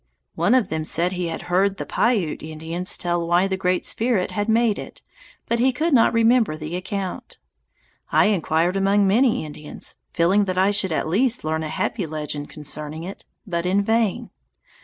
One 0.33 0.55
of 0.55 0.69
them 0.69 0.83
said 0.83 1.11
he 1.11 1.27
had 1.27 1.43
heard 1.43 1.77
the 1.77 1.85
Piute 1.85 2.41
Indians 2.41 2.97
tell 2.97 3.27
why 3.27 3.47
the 3.47 3.55
Great 3.55 3.85
Spirit 3.85 4.31
had 4.31 4.49
made 4.49 4.79
it, 4.79 5.03
but 5.47 5.59
he 5.59 5.71
could 5.71 5.93
not 5.93 6.11
remember 6.11 6.57
the 6.57 6.75
account. 6.75 7.37
I 8.11 8.25
inquired 8.25 8.75
among 8.75 9.05
many 9.05 9.45
Indians, 9.45 9.97
feeling 10.11 10.45
that 10.45 10.57
I 10.57 10.71
should 10.71 10.91
at 10.91 11.07
last 11.07 11.43
learn 11.43 11.61
a 11.61 11.69
happy 11.69 12.07
legend 12.07 12.49
concerning 12.49 13.03
it, 13.03 13.25
but 13.45 13.67
in 13.67 13.83
vain. 13.83 14.31